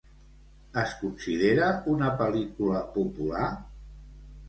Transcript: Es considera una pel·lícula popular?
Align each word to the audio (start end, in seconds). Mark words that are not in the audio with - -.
Es 0.83 0.95
considera 1.01 1.69
una 1.93 2.09
pel·lícula 2.25 2.83
popular? 2.99 3.55